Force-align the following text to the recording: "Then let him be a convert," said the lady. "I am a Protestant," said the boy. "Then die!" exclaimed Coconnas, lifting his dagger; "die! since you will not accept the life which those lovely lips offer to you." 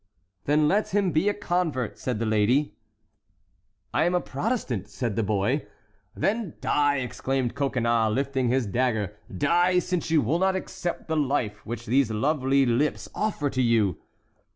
"Then 0.45 0.67
let 0.67 0.95
him 0.95 1.11
be 1.11 1.29
a 1.29 1.33
convert," 1.35 1.99
said 1.99 2.17
the 2.17 2.25
lady. 2.25 2.73
"I 3.93 4.05
am 4.05 4.15
a 4.15 4.19
Protestant," 4.19 4.87
said 4.87 5.15
the 5.15 5.21
boy. 5.21 5.67
"Then 6.15 6.55
die!" 6.59 6.97
exclaimed 6.97 7.53
Coconnas, 7.53 8.11
lifting 8.11 8.47
his 8.49 8.65
dagger; 8.65 9.15
"die! 9.37 9.77
since 9.77 10.09
you 10.09 10.23
will 10.23 10.39
not 10.39 10.55
accept 10.55 11.07
the 11.07 11.15
life 11.17 11.63
which 11.67 11.85
those 11.85 12.09
lovely 12.09 12.65
lips 12.65 13.09
offer 13.13 13.47
to 13.51 13.61
you." 13.61 13.97